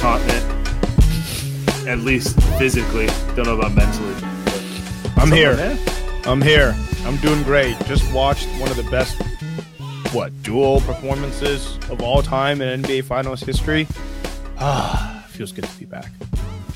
[0.00, 0.46] Continent.
[1.86, 3.06] At least physically.
[3.36, 4.14] Don't know about mentally.
[5.16, 5.54] I'm here.
[5.54, 5.78] man?
[6.24, 6.74] I'm here.
[7.04, 7.78] I'm doing great.
[7.86, 9.20] Just watched one of the best,
[10.14, 13.86] what, dual performances of all time in NBA Finals history.
[14.58, 16.10] Ah, feels good to be back.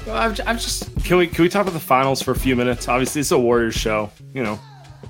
[0.07, 0.95] Well, I'm, I'm just.
[1.05, 2.89] Can we can we talk about the finals for a few minutes?
[2.89, 4.11] Obviously, it's a Warriors show.
[4.35, 4.61] You know,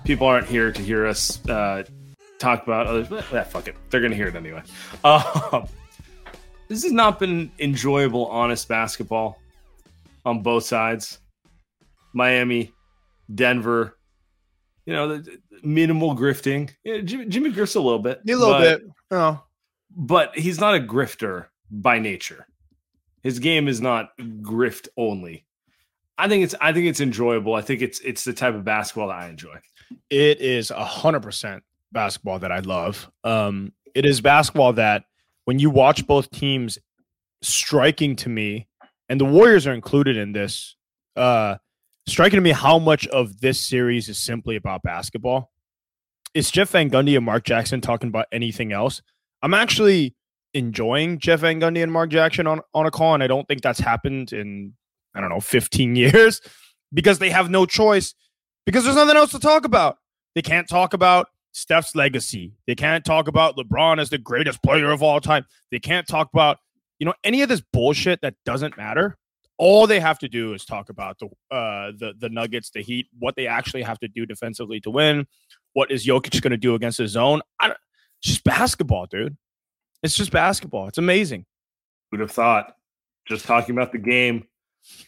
[0.04, 1.82] people aren't here to hear us uh,
[2.38, 3.08] talk about others.
[3.08, 4.62] But eh, fuck it, they're gonna hear it anyway.
[5.04, 5.66] Um,
[6.74, 9.38] this has not been enjoyable, honest basketball
[10.24, 11.18] on both sides.
[12.12, 12.72] Miami,
[13.32, 13.96] Denver.
[14.86, 16.70] You know, the, the minimal grifting.
[16.84, 18.20] Yeah, Jimmy, Jimmy grifts a little bit.
[18.28, 18.90] A little but- bit.
[19.10, 19.42] Oh,
[19.96, 22.46] but he's not a grifter by nature.
[23.22, 25.46] His game is not grift only.
[26.18, 27.54] I think it's I think it's enjoyable.
[27.54, 29.56] I think it's it's the type of basketball that I enjoy.
[30.10, 33.08] it is a hundred percent basketball that I love.
[33.22, 35.04] Um, it is basketball that
[35.44, 36.78] when you watch both teams
[37.42, 38.68] striking to me,
[39.08, 40.76] and the Warriors are included in this,
[41.16, 41.56] uh,
[42.06, 45.50] striking to me how much of this series is simply about basketball.
[46.32, 49.02] It's Jeff Van Gundy and Mark Jackson talking about anything else.
[49.42, 50.14] I'm actually
[50.54, 53.60] enjoying Jeff Van Gundy and Mark Jackson on, on a call, and I don't think
[53.60, 54.72] that's happened in,
[55.14, 56.40] I don't know, 15 years
[56.92, 58.14] because they have no choice
[58.64, 59.98] because there's nothing else to talk about.
[60.34, 62.52] They can't talk about Steph's legacy.
[62.66, 65.46] They can't talk about LeBron as the greatest player of all time.
[65.70, 66.58] They can't talk about,
[66.98, 69.16] you know, any of this bullshit that doesn't matter.
[69.56, 73.06] All they have to do is talk about the uh the the Nuggets, the Heat,
[73.18, 75.28] what they actually have to do defensively to win.
[75.74, 77.40] What is Jokic going to do against the zone?
[77.60, 77.78] I don't,
[78.20, 79.36] it's just basketball, dude.
[80.02, 80.88] It's just basketball.
[80.88, 81.46] It's amazing.
[82.10, 82.74] Who'd have thought?
[83.28, 84.48] Just talking about the game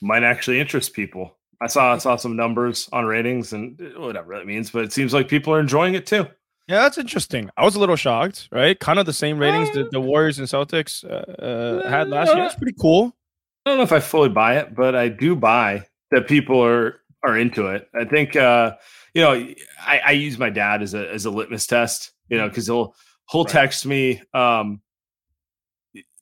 [0.00, 1.36] might actually interest people.
[1.61, 4.93] I saw I saw some numbers on ratings and uh, whatever that means, but it
[4.93, 6.27] seems like people are enjoying it too.
[6.69, 7.49] Yeah, that's interesting.
[7.56, 8.78] I was a little shocked, right?
[8.78, 11.09] Kind of the same ratings that the Warriors and Celtics uh,
[11.43, 12.44] uh, had last year.
[12.44, 13.17] It's pretty cool.
[13.65, 17.00] I don't know if I fully buy it, but I do buy that people are
[17.22, 17.88] are into it.
[17.99, 18.77] I think uh,
[19.15, 19.33] you know
[19.81, 22.94] I, I use my dad as a as a litmus test, you know, because he'll
[23.31, 23.53] he'll Right.
[23.53, 24.81] text me um,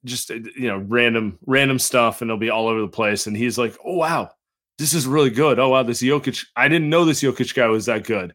[0.05, 3.37] just uh, you know random random stuff, and it'll be all over the place, and
[3.37, 4.31] he's like, "Oh wow,
[4.79, 5.59] this is really good.
[5.59, 8.35] Oh wow, this Jokic, I didn't know this Jokic guy was that good.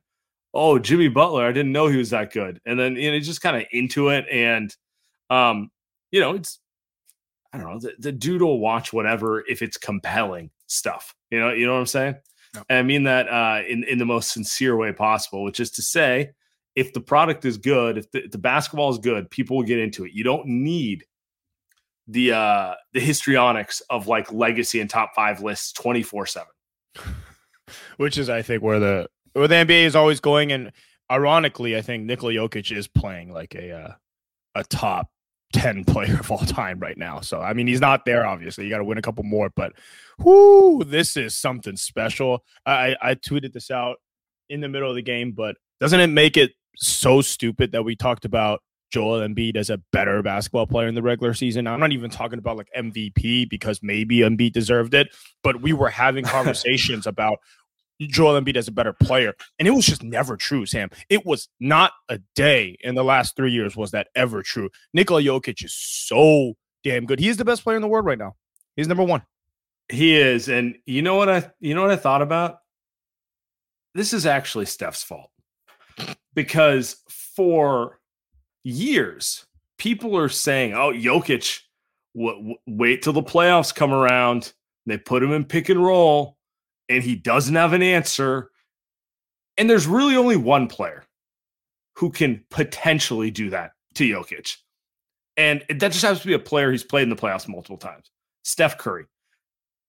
[0.53, 3.41] Oh Jimmy Butler, I didn't know he was that good." And then you know just
[3.41, 4.75] kind of into it, and
[5.29, 5.69] um,
[6.11, 6.59] you know it's
[7.53, 7.79] I don't know.
[7.79, 11.16] The, the dude will watch whatever if it's compelling stuff.
[11.31, 12.16] You know, you know what I'm saying?
[12.56, 12.66] Yep.
[12.69, 15.81] And I mean that uh, in in the most sincere way possible, which is to
[15.81, 16.31] say,
[16.75, 19.79] if the product is good, if the, if the basketball is good, people will get
[19.79, 20.13] into it.
[20.13, 21.06] You don't need
[22.09, 26.48] the uh the histrionics of like legacy and top five lists 24 7
[27.98, 30.51] which is I think where the where the NBA is always going.
[30.51, 30.72] And
[31.12, 33.94] ironically, I think Nikola Jokic is playing like a uh,
[34.56, 35.10] a top
[35.54, 37.22] ten player of all time right now.
[37.22, 38.25] So I mean, he's not there.
[38.25, 39.51] Obviously, you got to win a couple more.
[39.56, 39.74] But
[40.19, 42.44] whoo, this is something special.
[42.66, 43.98] I I tweeted this out
[44.50, 47.95] in the middle of the game, but doesn't it make it so stupid that we
[47.95, 51.68] talked about Joel Embiid as a better basketball player in the regular season?
[51.68, 55.89] I'm not even talking about like MVP because maybe Embiid deserved it, but we were
[55.89, 57.39] having conversations about
[58.00, 59.33] Joel Embiid as a better player.
[59.57, 60.89] And it was just never true, Sam.
[61.09, 64.69] It was not a day in the last three years was that ever true.
[64.94, 66.53] Nikola Jokic is so
[66.83, 67.19] damn good.
[67.19, 68.35] He is the best player in the world right now.
[68.75, 69.24] He's number one.
[69.89, 72.59] He is, and you know what I you know what I thought about?
[73.95, 75.31] This is actually Steph's fault
[76.35, 76.97] because
[77.35, 77.99] for
[78.63, 79.45] years
[79.77, 81.61] people are saying, "Oh, Jokic,
[82.15, 84.53] w- w- wait till the playoffs come around."
[84.85, 86.38] They put him in pick and roll,
[86.89, 88.51] and he doesn't have an answer.
[89.57, 91.03] And there's really only one player
[91.95, 94.56] who can potentially do that to Jokic.
[95.35, 98.09] And that just happens to be a player who's played in the playoffs multiple times
[98.44, 99.06] Steph Curry.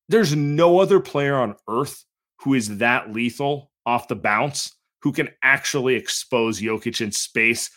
[0.08, 2.04] There's no other player on earth
[2.40, 7.70] who is that lethal off the bounce who can actually expose Jokic in space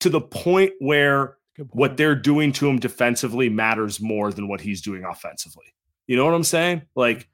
[0.00, 1.36] to the point where
[1.70, 5.66] what they're doing to him defensively matters more than what he's doing offensively.
[6.06, 6.82] You know what I'm saying?
[6.96, 7.28] Like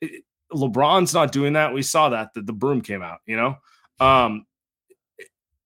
[0.00, 1.72] it, LeBron's not doing that.
[1.72, 3.56] We saw that the, the broom came out, you know?
[4.00, 4.46] Um,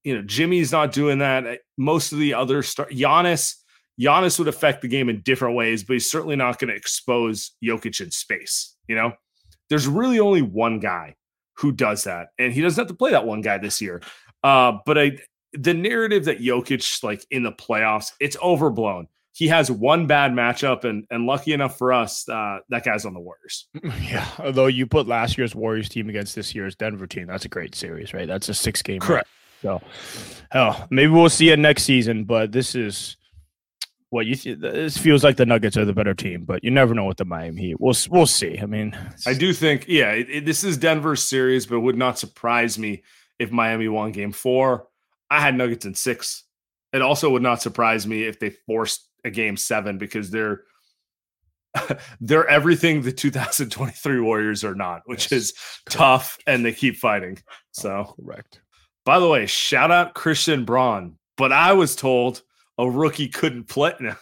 [0.05, 1.61] you know, Jimmy's not doing that.
[1.77, 3.55] Most of the other star Giannis,
[4.01, 7.53] Giannis would affect the game in different ways, but he's certainly not going to expose
[7.65, 8.77] Jokic in space.
[8.89, 9.13] You know,
[9.69, 11.15] there's really only one guy
[11.55, 14.03] who does that, and he doesn't have to play that one guy this year.
[14.43, 15.19] Uh, but I,
[15.53, 19.09] the narrative that Jokic like in the playoffs, it's overblown.
[19.35, 23.15] He has one bad matchup, and and lucky enough for us, uh, that guy's on
[23.15, 23.67] the Warriors.
[24.03, 27.49] Yeah, although you put last year's Warriors team against this year's Denver team, that's a
[27.49, 28.29] great series, right?
[28.29, 29.01] That's a six game.
[29.01, 29.29] Correct.
[29.63, 29.81] So,
[30.51, 32.25] hell, maybe we'll see it next season.
[32.25, 33.17] But this is
[34.11, 34.35] what you.
[34.35, 37.17] Th- this feels like the Nuggets are the better team, but you never know with
[37.17, 37.81] the Miami Heat.
[37.81, 38.59] We'll we'll see.
[38.61, 38.97] I mean,
[39.27, 42.79] I do think, yeah, it, it, this is Denver's series, but it would not surprise
[42.79, 43.03] me
[43.39, 44.89] if Miami won Game Four.
[45.33, 46.45] I had Nuggets in six.
[46.93, 50.63] It also would not surprise me if they forced a Game Seven because they're
[52.21, 55.55] they're everything the 2023 Warriors are not, which Yes, is
[55.89, 57.39] tough, and they keep fighting.
[57.41, 58.61] Oh, so, correct.
[59.07, 61.17] by the way, shout out Christian Braun.
[61.39, 62.43] But I was told
[62.77, 63.95] a rookie couldn't play.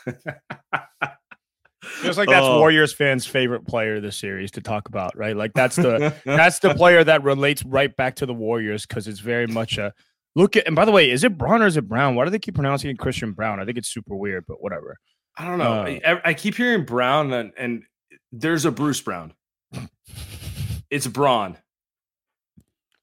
[1.82, 2.58] Feels like that's Oh.
[2.58, 5.34] Warriors fans' favorite player of the series to talk about, right?
[5.36, 9.18] Like that's the that's the player that relates right back to the Warriors because it's
[9.20, 9.92] very much a
[10.34, 10.66] look at.
[10.66, 12.14] And by the way, is it Braun or is it Brown?
[12.14, 13.60] Why do they keep pronouncing it Christian Brown?
[13.60, 14.98] I think it's super weird, but whatever.
[15.36, 15.72] I don't know.
[15.72, 17.82] Uh, I, I keep hearing Brown, and, and
[18.32, 19.34] there's a Bruce Brown.
[20.90, 21.56] It's Braun.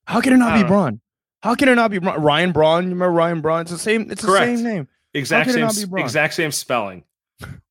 [0.05, 0.67] How can it not be know.
[0.67, 1.01] Braun?
[1.41, 2.21] How can it not be Braun?
[2.21, 2.83] Ryan Braun?
[2.83, 3.61] You remember Ryan Braun?
[3.61, 4.11] It's the same.
[4.11, 4.45] It's Correct.
[4.45, 4.87] the same name.
[5.13, 6.03] Exact same, not be Braun?
[6.03, 7.03] exact same spelling.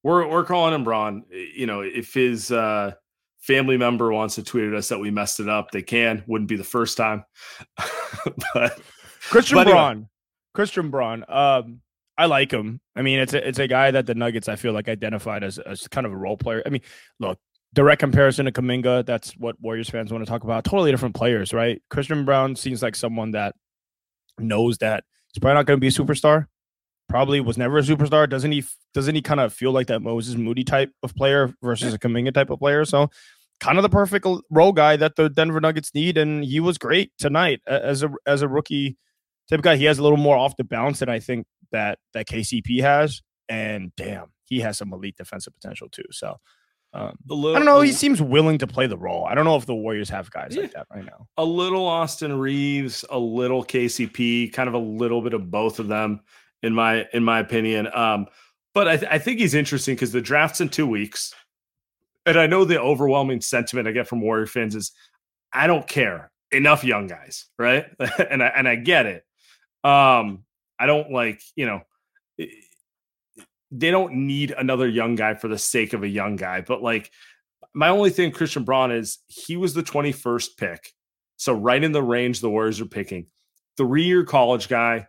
[0.02, 1.24] We're we're calling him Braun.
[1.30, 2.92] You know, if his uh,
[3.40, 6.24] family member wants to tweet at us that we messed it up, they can.
[6.26, 7.24] Wouldn't be the first time.
[8.54, 8.80] but
[9.30, 9.76] Christian But anyway.
[9.76, 10.08] Braun.
[10.54, 11.24] Christian Braun.
[11.28, 11.80] Um,
[12.18, 12.80] I like him.
[12.94, 15.58] I mean, it's a it's a guy that the Nuggets I feel like identified as
[15.58, 16.62] as kind of a role player.
[16.64, 16.80] I mean,
[17.20, 17.38] look,
[17.74, 19.04] direct comparison to Kuminga.
[19.04, 20.64] That's what Warriors fans want to talk about.
[20.64, 21.82] Totally different players, right?
[21.90, 23.54] Christian Brown seems like someone that
[24.38, 26.46] knows that he's probably not going to be a superstar.
[27.08, 28.28] Probably was never a superstar.
[28.28, 28.64] Doesn't he?
[28.94, 32.32] Doesn't he kind of feel like that Moses Moody type of player versus a Kuminga
[32.32, 32.86] type of player?
[32.86, 33.10] So,
[33.60, 37.12] kind of the perfect role guy that the Denver Nuggets need, and he was great
[37.18, 38.96] tonight as a as a rookie
[39.48, 39.76] type of guy.
[39.76, 43.22] He has a little more off the bounce than I think that that KCP has,
[43.48, 46.04] and damn, he has some elite defensive potential too.
[46.10, 46.36] So.
[46.92, 47.82] Um, little, I don't know.
[47.82, 49.26] He seems willing to play the role.
[49.26, 51.26] I don't know if the Warriors have guys like that right now.
[51.36, 55.88] a little Austin Reaves, a little KCP, kind of a little bit of both of
[55.88, 56.20] them,
[56.62, 57.88] in my in my opinion.
[57.92, 58.28] Um,
[58.72, 61.34] but I, th- I think he's interesting because the draft's in two weeks,
[62.24, 64.92] and I know the overwhelming sentiment I get from Warrior fans is,
[65.52, 67.86] I don't care enough young guys, right?
[68.30, 69.25] and I and I get it.
[69.86, 70.44] Um,
[70.80, 71.80] I don't like you know.
[73.70, 77.10] They don't need another young guy for the sake of a young guy, but like
[77.74, 80.92] my only thing, Christian Braun, is he was the 21st pick.
[81.36, 83.26] So right in the range the Warriors are picking.
[83.76, 85.08] Three-year college guy.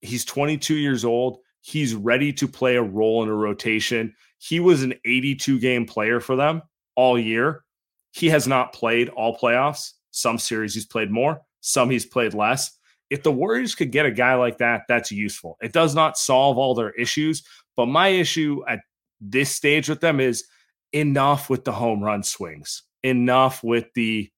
[0.00, 1.38] He's 22 years old.
[1.60, 4.14] He's ready to play a role in a rotation.
[4.38, 6.62] He was an 82 game player for them
[6.94, 7.64] all year.
[8.12, 9.92] He has not played all playoffs.
[10.10, 12.77] Some series he's played more, some he's played less.
[13.10, 15.56] If the Warriors could get a guy like that, that's useful.
[15.62, 17.42] It does not solve all their issues,
[17.76, 18.80] but my issue at
[19.20, 20.44] this stage with them is
[20.92, 24.30] enough with the home run swings, enough with the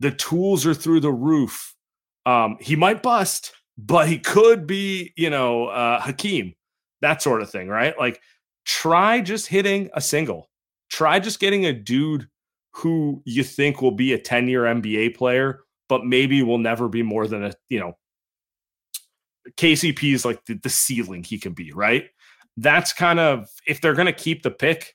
[0.00, 1.74] the tools are through the roof.
[2.24, 6.54] Um, he might bust, but he could be, you know, uh, Hakeem,
[7.00, 7.98] that sort of thing, right?
[7.98, 8.20] Like,
[8.64, 10.50] try just hitting a single.
[10.90, 12.28] Try just getting a dude
[12.72, 17.02] who you think will be a 10 year NBA player, but maybe will never be
[17.02, 17.96] more than a, you know,
[19.56, 22.06] KCP is like the, the ceiling he can be, right?
[22.56, 24.94] That's kind of, if they're going to keep the pick,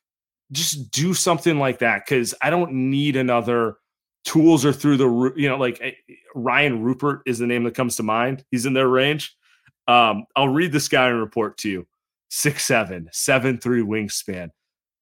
[0.52, 3.78] just do something like that because I don't need another
[4.26, 5.92] tools are through the you know like eh,
[6.36, 8.46] Rayan Rupert is the name that comes to mind.
[8.52, 9.36] He's in their range.
[9.88, 11.88] Um, I'll read the scouting report to you.
[12.30, 14.50] Six seven, seven three wingspan,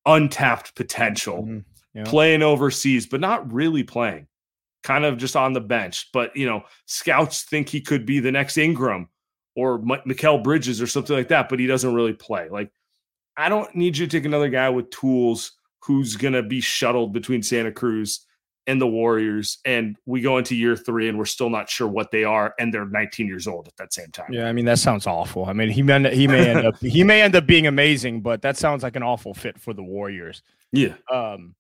[0.06, 1.66] untapped potential, Mhm.
[1.94, 2.10] You know?
[2.10, 4.28] playing overseas, but not really playing,
[4.84, 6.10] kind of just on the bench.
[6.14, 9.10] But you know, scouts think he could be the next Ingram
[9.56, 12.50] or M- Mikal Bridges or something like that, but he doesn't really play.
[12.50, 12.72] Like,
[13.38, 17.44] I don't need you to take another guy with tools who's gonna be shuttled between
[17.44, 18.26] Santa Cruz
[18.68, 22.12] and the Warriors, and we go into year three and we're still not sure what
[22.12, 24.32] they are, and they're 19 years old at that same time.
[24.32, 25.46] Yeah, I mean that sounds awful.
[25.46, 28.42] I mean he may he may end up he may end up being amazing, but
[28.44, 30.44] that sounds like an awful fit for the Warriors.
[30.72, 30.94] Yeah.
[31.12, 31.56] Um,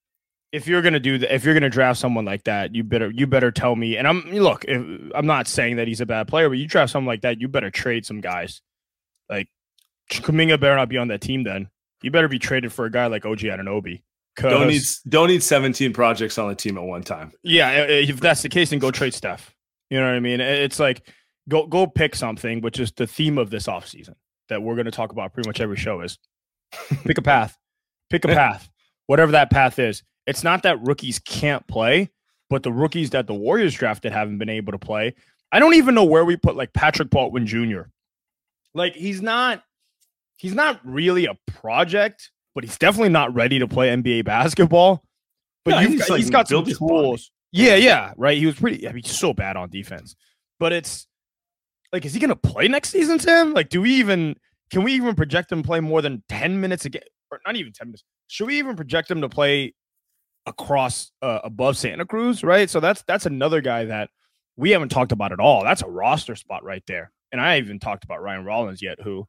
[0.52, 3.28] if you're gonna do that, if you're gonna draft someone like that, you better you
[3.28, 3.98] better tell me.
[3.98, 4.82] And I'm look, if,
[5.16, 7.48] I'm not saying that he's a bad player, but you draft someone like that, you
[7.48, 8.62] better trade some guys.
[9.30, 9.48] Like
[10.10, 11.44] Kuminga better not be on that team.
[11.44, 11.70] Then
[12.02, 14.02] you better be traded for a guy like OG Anunoby.
[14.38, 17.32] Don't need don't need 17 projects on the team at one time.
[17.44, 19.54] Yeah, if that's the case, then go trade Steph.
[19.90, 20.40] You know what I mean?
[20.40, 21.08] It's like
[21.50, 24.16] go go pick something, which is the theme of this offseason
[24.50, 26.18] that we're going to talk about pretty much every show is
[27.06, 27.58] pick a path.
[28.10, 28.70] Pick a path.
[29.08, 30.04] Whatever that path is.
[30.28, 32.10] It's not that rookies can't play,
[32.50, 35.16] but the rookies that the Warriors drafted haven't been able to play.
[35.52, 37.82] I don't even know where we put like Patrick Baldwin Jr.
[38.74, 39.64] Like he's not
[40.38, 45.04] he's not really a project, but he's definitely not ready to play NBA basketball.
[45.66, 46.90] But Yeah, you've he's, got, like, he's got some built his body.
[46.94, 47.32] tools.
[47.52, 48.38] Yeah, yeah, right.
[48.38, 48.88] He was pretty.
[48.88, 50.16] I mean, he's so bad on defense,
[50.60, 51.06] but it's
[51.92, 53.54] like, is he going to play next season, Tim?
[53.54, 54.38] Like, do we even
[54.72, 57.74] can we even project him play more than ten minutes a game, or not even
[57.74, 58.04] ten minutes?
[58.28, 59.74] Should we even project him to play
[60.46, 62.44] across uh, above Santa Cruz?
[62.44, 62.70] Right.
[62.70, 64.10] So that's that's another guy that
[64.58, 65.64] we haven't talked about at all.
[65.64, 67.12] That's a roster spot right there.
[67.32, 69.28] And I haven't even talked about Ryan Rollins yet, who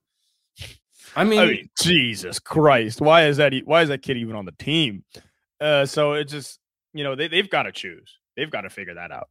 [1.15, 3.53] I mean, I mean, Jesus Christ, why is that?
[3.65, 5.05] Why is that kid even on the team?
[5.61, 6.59] Uh, so it just,
[6.93, 8.19] you know, they they've got to choose.
[8.37, 9.29] They've got to figure that out.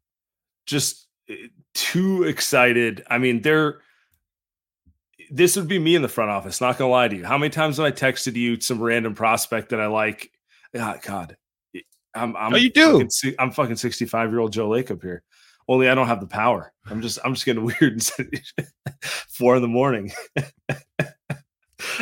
[0.66, 1.36] just uh,
[1.74, 3.04] too excited.
[3.10, 3.80] I mean, they're
[5.30, 7.26] this would be me in the front office, not gonna lie to you.
[7.26, 10.32] How many times have I texted you some random prospect that I like?
[10.78, 11.38] Ah, God,
[12.14, 13.00] I'm I'm Oh, you do?
[13.08, 15.24] fucking I'm fucking 65 year old Joe Lacob up here.
[15.68, 16.74] Only I don't have the power.
[16.88, 18.42] I'm just I'm just getting weird and
[19.30, 20.12] four in the morning.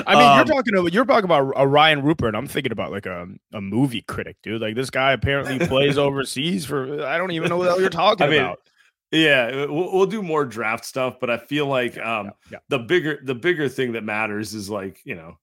[0.06, 2.36] I mean, Um, you're talking about you're talking about a Rayan Rupert.
[2.36, 4.62] I'm thinking about like a, a movie critic, dude.
[4.62, 7.90] Like this guy apparently plays overseas for I don't even know what the hell you're
[7.90, 8.60] talking I mean, about.
[9.12, 12.58] Yeah, we'll, we'll do more draft stuff, but I feel like um, Yeah, yeah.
[12.70, 15.38] the bigger the bigger thing that matters is like you know,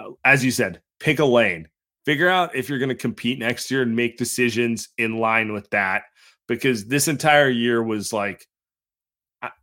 [0.00, 1.68] uh, as you said, pick a lane,
[2.08, 5.68] figure out if you're going to compete next year, and make decisions in line with
[5.68, 6.04] that.
[6.46, 8.46] Because this entire year was like,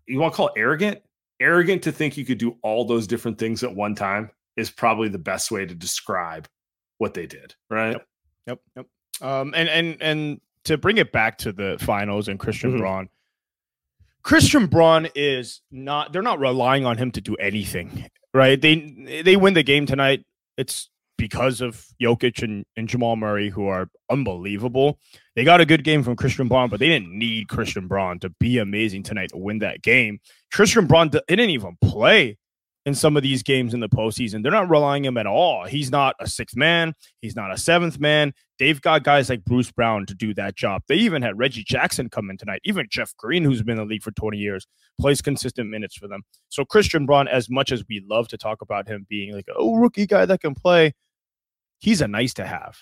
[0.05, 0.99] you want to call it arrogant?
[1.39, 5.09] Arrogant to think you could do all those different things at one time is probably
[5.09, 6.47] the best way to describe
[6.99, 7.97] what they did, right?
[8.45, 8.85] Yep, yep.
[9.21, 12.77] Um, and and and to bring it back to the finals and Christian Mhm.
[12.77, 13.09] Braun,
[14.21, 16.13] Christian Braun is not.
[16.13, 18.61] They're not relying on him to do anything, right?
[18.61, 20.23] They they win the game tonight.
[20.57, 25.00] It's because of Jokic and, and Jamal Murray, who are unbelievable.
[25.36, 28.29] They got a good game from Christian Braun, but they didn't need Christian Braun to
[28.39, 30.19] be amazing tonight to win that game.
[30.51, 32.38] Christian Braun didn't even play
[32.86, 34.43] in some of these games in the postseason.
[34.43, 35.65] They're not relying on him at all.
[35.65, 36.93] He's not a sixth man.
[37.22, 38.34] He's not a seventh man.
[38.60, 40.84] They've got guys like Bruce Brown to do that job.
[40.88, 42.62] They even had Reggie Jackson come in tonight.
[42.63, 44.67] Even Jeff Green, who's been in the league for 20 years,
[45.01, 46.22] plays consistent minutes for them.
[46.50, 49.63] So Christian Braun, as much as we love to talk about him being like a
[49.63, 50.93] rookie guy that can play,
[51.86, 52.77] he's a nice to have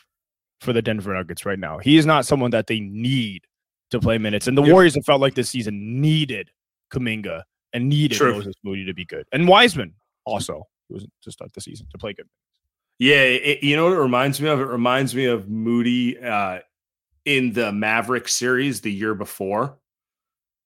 [0.61, 1.77] for the Denver Nuggets right now.
[1.77, 3.43] He is not someone that they need
[3.91, 4.47] to play minutes.
[4.47, 4.71] And the Yeah.
[4.71, 6.51] Warriors have felt like this season needed
[6.91, 7.43] Kuminga
[7.73, 8.35] and needed True.
[8.35, 9.25] Moses Moody to be good.
[9.33, 9.93] And Wiseman
[10.25, 12.29] also was to start the season to play good.
[12.97, 14.61] Yeah, it, you know what it reminds me of?
[14.61, 16.59] It reminds me of Moody uh,
[17.25, 19.79] in the Maverick series the year before.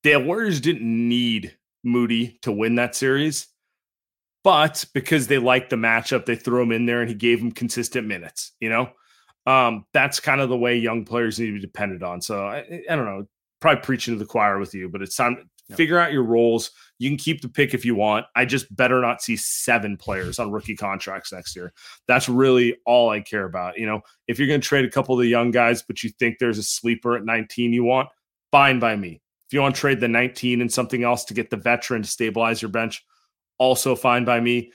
[0.04, 3.48] The Warriors didn't need Moody to win that series,
[4.48, 7.52] but because they liked the matchup, they threw him in there and he gave him
[7.52, 8.54] consistent minutes.
[8.62, 8.90] You know,
[9.46, 12.22] um, that's kind of the way young players need to be depended on.
[12.22, 13.26] So I, I don't know,
[13.60, 15.76] probably preaching to the choir with you, but it's time to Yeah.
[15.76, 16.72] figure out your roles.
[16.98, 18.26] You can keep the pick if you want.
[18.38, 21.74] I just better not see seven players on rookie contracts next year.
[22.08, 23.78] That's really all I care about.
[23.78, 24.00] You know,
[24.30, 26.58] if you're going to trade a couple of the young guys, but you think there's
[26.58, 28.08] a sleeper at 19 you want,
[28.54, 29.20] fine by me.
[29.50, 32.08] If you want to trade the 19 and something else to get the veteran to
[32.08, 33.04] stabilize your bench,
[33.58, 34.72] also fine by me.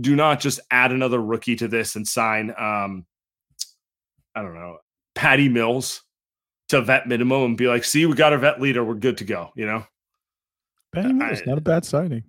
[0.00, 3.04] Do not just add another rookie to this and sign, um,
[4.34, 4.78] I don't know,
[5.14, 6.02] Patty Mills
[6.70, 8.82] to vet minimum and be like, see, we got our vet leader.
[8.82, 9.50] We're good to go.
[9.54, 9.86] You know,
[10.92, 12.24] Benny Mills, not a bad signing.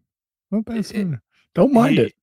[0.52, 1.20] Not a bad it- signing.
[1.56, 2.14] Don't mind he, it.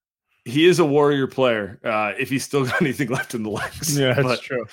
[0.44, 1.80] He is a warrior player.
[1.84, 3.98] Uh, if he's still got anything left in the legs.
[3.98, 4.66] Yeah, that's But- true.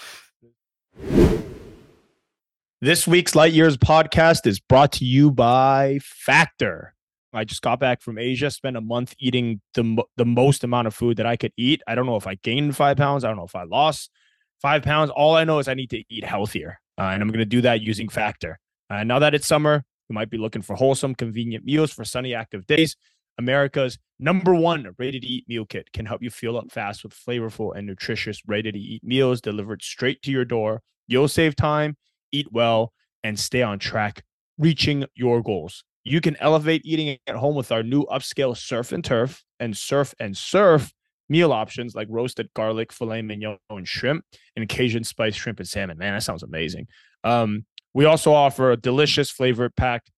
[2.81, 6.93] This week's Light Years podcast is brought to you by Factor.
[7.33, 10.95] I just got back from Asia, spent a month eating the, the most amount of
[10.95, 11.81] food that I could eat.
[11.87, 13.23] I don't know if I gained five pounds.
[13.23, 14.09] I don't know if I lost.
[14.61, 15.11] five pounds.
[15.11, 17.61] All I know is I need to eat healthier, uh, and I'm going to do
[17.61, 18.59] that using Factor.
[18.89, 22.33] Uh, now that it's summer, you might be looking for wholesome, convenient meals for sunny,
[22.33, 22.95] active days.
[23.37, 27.13] America's number one ready to eat meal kit can help you fuel up fast with
[27.13, 30.81] flavorful and nutritious ready to eat meals delivered straight to your door.
[31.07, 31.97] You'll save time,
[32.31, 32.93] eat well,
[33.23, 34.23] and stay on track,
[34.57, 35.83] reaching your goals.
[36.07, 40.15] You can elevate eating at home with our new upscale surf and turf and surf
[40.19, 40.93] and surf
[41.27, 44.23] meal options like roasted garlic, filet mignon, and shrimp,
[44.55, 45.97] and Cajun spice shrimp and salmon.
[45.97, 46.87] Man, that sounds amazing.
[47.25, 50.09] Um, we also offer delicious flavor packed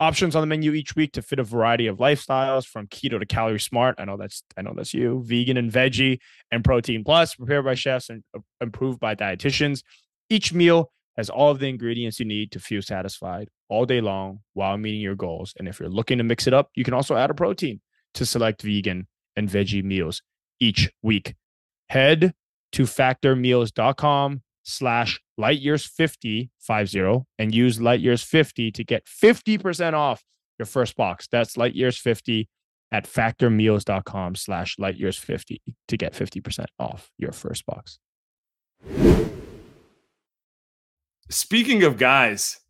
[0.00, 3.26] options on the menu each week to fit a variety of lifestyles from keto to
[3.26, 3.96] calorie smart.
[3.98, 6.20] I know that's I know that's you, vegan and veggie
[6.50, 9.82] and protein plus, prepared by chefs and uh, improved by dietitians.
[10.30, 14.40] Each meal has all of the ingredients you need to feel satisfied all day long
[14.52, 15.54] while meeting your goals.
[15.58, 17.80] And if you're looking to mix it up, you can also add a protein
[18.14, 19.06] to select vegan
[19.36, 20.22] and veggie meals
[20.60, 21.34] each week.
[21.88, 22.34] Head
[22.72, 30.24] to factormeals.com slash lightyears50 50 and use lightyears50 to get 50% off
[30.58, 31.28] your first box.
[31.30, 32.46] That's lightyears50
[32.92, 37.98] at factormeals.com slash lightyears50 to get 50% off your first box.
[41.30, 42.60] Speaking of guys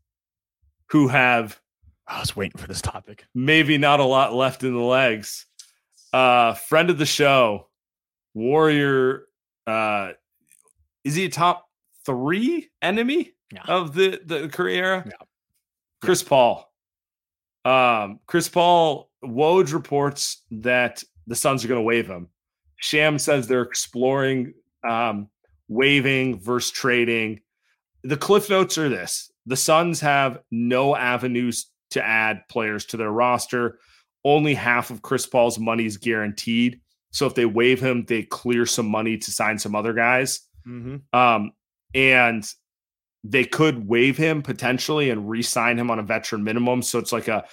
[0.90, 1.60] who have
[2.06, 3.24] I was waiting for this topic.
[3.34, 5.46] Maybe not a lot left in the legs.
[6.12, 7.68] Uh friend of the show,
[8.34, 9.24] Warrior
[9.66, 10.12] uh
[11.04, 11.68] is he a top
[12.06, 13.62] three enemy yeah.
[13.66, 15.04] of the the Curry era?
[15.06, 15.26] Yeah.
[16.02, 16.70] Chris Paul.
[17.64, 22.28] Um, Chris Paul, Woj reports that the Suns are going to waive him.
[22.76, 24.52] Shams says they're exploring
[24.86, 25.28] um,
[25.68, 27.40] waiving versus trading.
[28.04, 33.10] The cliff notes are this the Suns have no avenues to add players to their
[33.10, 33.78] roster.
[34.24, 36.80] Only half of Chris Paul's money is guaranteed.
[37.12, 40.40] So if they waive him, they clear some money to sign some other guys.
[40.66, 41.18] Mm-hmm.
[41.18, 41.52] Um,
[41.94, 42.46] and
[43.22, 46.82] they could waive him potentially and re-sign him on a veteran minimum.
[46.82, 47.44] So it's like a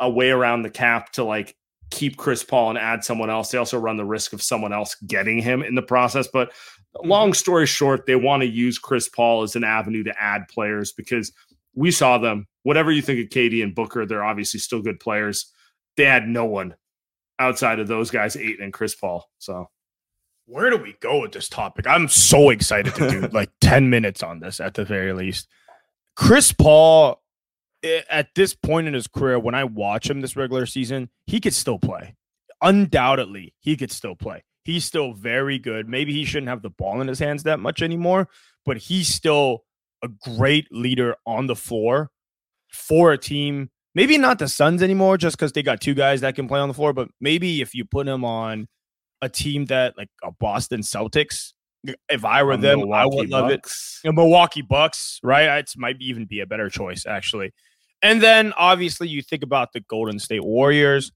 [0.00, 1.56] a way around the cap to like
[1.90, 3.50] keep Chris Paul and add someone else.
[3.50, 6.28] They also run the risk of someone else getting him in the process.
[6.32, 6.52] But.
[7.02, 10.92] Long story short, they want to use Chris Paul as an avenue to add players
[10.92, 11.32] because
[11.74, 12.46] we saw them.
[12.62, 15.52] Whatever you think of KD and Booker, they're obviously still good players.
[15.96, 16.74] They had no one
[17.38, 19.28] outside of those guys, Ayton and Chris Paul.
[19.38, 19.68] So
[20.46, 21.86] where do we go with this topic?
[21.86, 25.48] I'm so excited to do like 10 minutes on this at the very least.
[26.16, 27.22] Chris Paul,
[27.82, 31.40] eh, at this point in his career, when I watch him this regular season, he
[31.40, 32.14] could still play.
[32.62, 34.44] Undoubtedly, he could still play.
[34.64, 35.88] He's still very good.
[35.88, 38.28] Maybe he shouldn't have the ball in his hands that much anymore,
[38.64, 39.64] but he's still
[40.02, 42.10] a great leader on the floor
[42.72, 43.70] for a team.
[43.94, 46.68] Maybe not the Suns anymore, just because they got two guys that can play on
[46.68, 48.66] the floor, but maybe if you put him on
[49.24, 51.52] a team that like a Boston Celtics.
[52.08, 54.00] If I were them, Milwaukee I would love Bucks.
[54.04, 54.08] it.
[54.08, 55.58] A Milwaukee Bucks, right?
[55.58, 57.52] It might even be a better choice, actually.
[58.02, 61.12] And then obviously you think about the Golden State Warriors,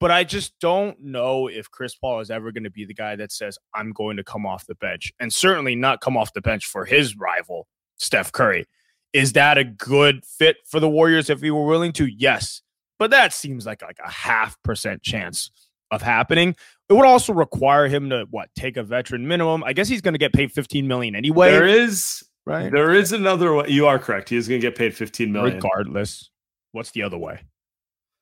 [0.00, 3.16] but I just don't know if Chris Paul is ever going to be the guy
[3.16, 6.40] that says, I'm going to come off the bench, and certainly not come off the
[6.40, 8.66] bench for his rival, Steph Curry.
[9.12, 12.06] Is that a good fit for the Warriors if he were willing to?
[12.06, 12.62] Yes.
[12.98, 15.50] But that seems like like a half percent chance
[15.90, 16.54] of happening.
[16.88, 19.64] It would also require him to what take a veteran minimum.
[19.64, 21.50] I guess he's going to get paid 15 million anyway.
[21.50, 22.70] There is right.
[22.70, 23.68] There is another way.
[23.68, 24.28] You are correct.
[24.28, 26.30] He is going to get paid 15 million regardless.
[26.72, 27.40] What's the other way?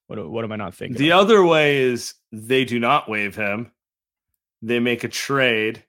[0.07, 0.99] What what am I not thinking?
[0.99, 3.73] The other way is they do not waive him.
[4.63, 5.85] They make a trade.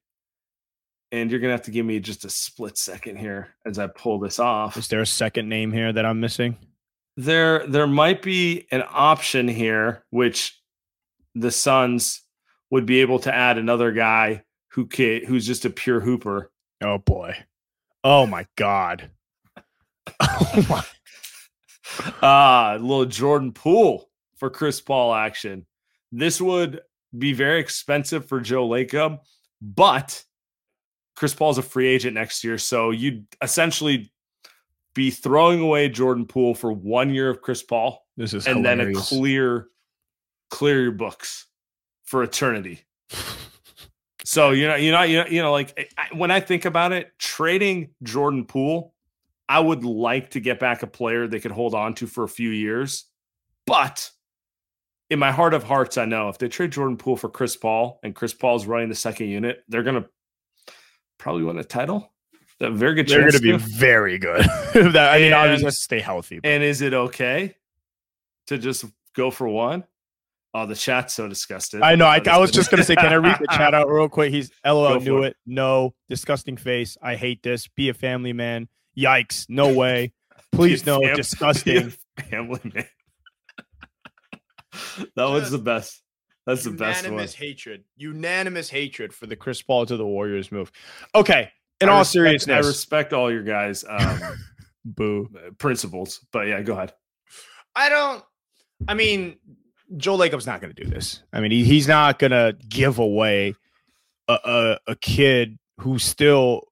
[1.11, 4.19] And you're gonna have to give me just a split second here as I pull
[4.19, 4.75] this off.
[4.75, 6.57] Is there a second name here that I'm missing?
[7.15, 10.61] There, there might be an option here, which
[11.33, 12.21] the Suns
[12.69, 16.51] would be able to add another guy who can, who's just a pure hooper.
[16.83, 17.35] Oh boy.
[18.03, 19.09] Oh my god.
[20.19, 20.83] oh my.
[22.21, 24.06] Ah, uh, little Jordan Poole
[24.37, 25.65] for Chris Paul action.
[26.11, 26.81] This would
[27.17, 29.19] be very expensive for Joe Lacob,
[29.61, 30.23] but
[31.15, 34.11] Chris Paul's a free agent next year, so you'd essentially
[34.93, 38.05] be throwing away Jordan Poole for one year of Chris Paul.
[38.17, 38.95] This is and hilarious.
[38.95, 39.67] then a clear
[40.49, 41.45] clear your books
[42.03, 42.81] for eternity.
[44.23, 47.11] so you know, you know, you know, you know, like when I think about it,
[47.19, 48.93] trading Jordan Poole,
[49.49, 52.29] I would like to get back a player they could hold on to for a
[52.29, 53.05] few years,
[53.65, 54.09] but
[55.09, 57.99] in my heart of hearts, I know if they trade Jordan Poole for Chris Paul
[58.03, 60.05] and Chris Paul's running the second unit, they're gonna
[61.17, 62.11] probably win a title.
[62.59, 64.43] A very good They're going to be very good.
[64.73, 66.39] that, I mean, obviously, stay healthy.
[66.39, 66.49] But.
[66.49, 67.55] And is it okay
[68.47, 69.83] to just go for one?
[70.55, 71.83] Oh, the chat's so disgusted.
[71.83, 72.07] I know.
[72.07, 74.33] I, oh, I was just gonna say, can I read the chat out real quick?
[74.33, 75.35] He's LOL knew for it.
[75.45, 76.97] No, disgusting face.
[76.99, 77.67] I hate this.
[77.67, 78.67] Be a family man.
[78.97, 79.45] Yikes.
[79.49, 80.13] No way.
[80.51, 81.01] Please no.
[81.01, 81.93] fam- disgusting.
[82.31, 82.87] Family man.
[85.15, 86.01] that was the best.
[86.45, 87.11] That's the best one.
[87.11, 87.83] Unanimous hatred.
[87.97, 90.71] Unanimous hatred for the Chris Paul to the Warriors move.
[91.13, 91.51] Okay.
[91.81, 94.19] In I all respect- seriousness, I respect all your guys' um,
[94.85, 95.29] boo.
[95.57, 96.93] principles, but yeah, go ahead.
[97.75, 98.23] I don't.
[98.87, 99.37] I mean,
[99.97, 101.21] Joe Lacob's not going to do this.
[101.33, 103.53] I mean, he, he's not going to give away
[104.27, 104.39] a,
[104.87, 106.63] a a kid who still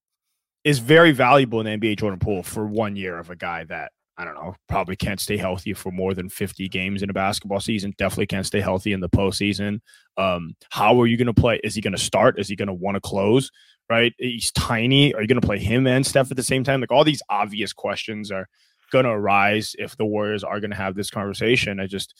[0.63, 3.91] is very valuable in the NBA Jordan Poole for one year of a guy that
[4.17, 7.59] I don't know probably can't stay healthy for more than fifty games in a basketball
[7.59, 7.93] season.
[7.97, 9.81] Definitely can't stay healthy in the postseason.
[10.17, 11.59] Um, how are you going to play?
[11.63, 12.39] Is he going to start?
[12.39, 13.51] Is he going to want to close?
[13.89, 14.13] Right?
[14.17, 15.13] He's tiny.
[15.13, 16.81] Are you going to play him and Steph at the same time?
[16.81, 18.47] Like all these obvious questions are
[18.91, 21.79] going to arise if the Warriors are going to have this conversation.
[21.79, 22.15] I just,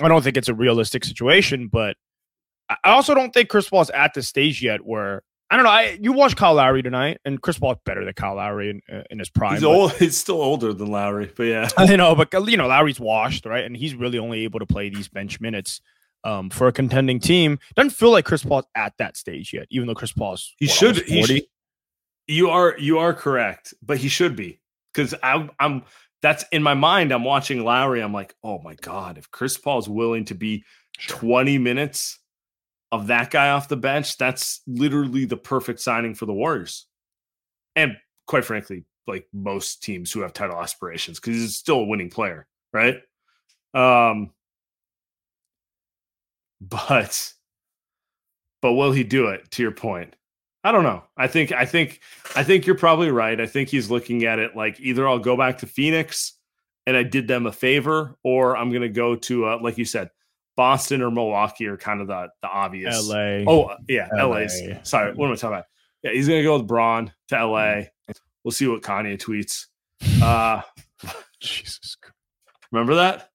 [0.00, 1.96] I don't think it's a realistic situation, but
[2.68, 5.70] I also don't think Chris Paul is at the stage yet where I don't know.
[5.70, 9.02] I you watched Kyle Lowry tonight, and Chris Paul's better than Kyle Lowry in, uh,
[9.10, 9.52] in his prime.
[9.56, 9.92] He's old.
[9.92, 11.68] He's still older than Lowry, but yeah.
[11.76, 13.62] I know, but you know, Lowry's washed, right?
[13.62, 15.82] And he's really only able to play these bench minutes
[16.24, 17.58] um, for a contending team.
[17.74, 20.74] Doesn't feel like Chris Paul's at that stage yet, even though Chris Paul's He what,
[20.74, 20.96] should.
[21.02, 21.34] He 40?
[21.34, 21.44] should.
[22.28, 24.58] You are you are correct, but he should be
[24.94, 25.82] because I'm I'm
[26.22, 27.12] that's in my mind.
[27.12, 28.00] I'm watching Lowry.
[28.00, 30.64] I'm like, oh my god, if Chris Paul is willing to be
[31.08, 32.20] 20 minutes
[32.92, 36.86] of that guy off the bench, that's literally the perfect signing for the Warriors.
[37.74, 42.10] And quite frankly, like most teams who have title aspirations, because he's still a winning
[42.10, 42.98] player, right?
[43.74, 44.30] Um,
[46.60, 47.32] but
[48.60, 49.50] but will he do it?
[49.52, 50.14] To your point,
[50.62, 51.02] I don't know.
[51.16, 52.00] I think I think
[52.36, 53.40] I think you're probably right.
[53.40, 56.34] I think he's looking at it like either I'll go back to Phoenix
[56.86, 59.86] and I did them a favor, or I'm going to go to uh, like you
[59.86, 60.10] said,
[60.56, 63.08] Boston or Milwaukee are kind of the the obvious.
[63.08, 63.44] LA.
[63.46, 64.26] Oh yeah, LA.
[64.26, 64.60] LA's.
[64.82, 65.64] Sorry, what am I talking about?
[66.02, 67.82] Yeah, he's gonna go with Braun to LA.
[68.44, 69.66] We'll see what Kanye tweets.
[70.22, 70.62] Uh,
[71.40, 72.14] Jesus Christ.
[72.72, 73.28] remember that?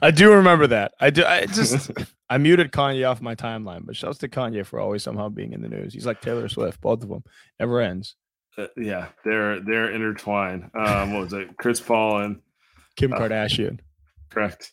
[0.00, 0.92] I do remember that.
[0.98, 1.24] I do.
[1.24, 1.90] I just
[2.30, 5.60] I muted Kanye off my timeline, but shouts to Kanye for always somehow being in
[5.62, 5.92] the news.
[5.92, 7.22] He's like Taylor Swift, both of them.
[7.60, 8.16] Never ends.
[8.56, 10.70] Uh, yeah, they're they're intertwined.
[10.74, 11.56] Um, what was it?
[11.58, 12.40] Chris Paul and
[12.96, 13.78] Kim Uh, Kardashian
[14.30, 14.72] correct.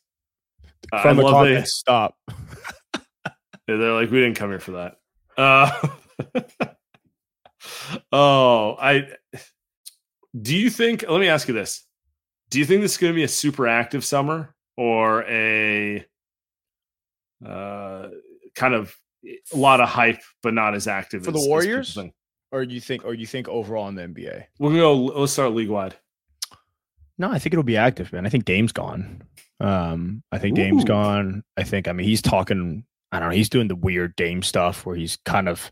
[0.91, 1.77] Uh, from I the love they- comments.
[1.79, 2.15] Stop.
[3.67, 4.97] they're like, we didn't come here for that.
[5.37, 5.71] Uh,
[8.11, 9.07] oh, I.
[10.39, 11.03] Do you think?
[11.07, 11.85] Let me ask you this:
[12.49, 16.05] Do you think this is going to be a super active summer or a
[17.45, 18.09] uh,
[18.55, 21.93] kind of a lot of hype, but not as active For as- the Warriors?
[21.93, 22.13] think?
[22.51, 23.05] Or you think?
[23.05, 24.45] Or do you think overall in the NBA?
[24.59, 24.95] We're gonna go.
[24.95, 25.95] Let's start league wide.
[27.17, 28.25] No, I think it'll be active, man.
[28.25, 29.21] I think Dame's gone.
[29.59, 30.87] Um, I think Dame's Ooh.
[30.87, 31.43] gone.
[31.57, 31.87] I think.
[31.87, 32.85] I mean, he's talking.
[33.11, 33.35] I don't know.
[33.35, 35.71] He's doing the weird Dame stuff where he's kind of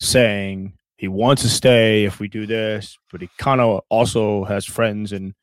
[0.00, 4.64] saying he wants to stay if we do this, but he kind of also has
[4.64, 5.34] friends in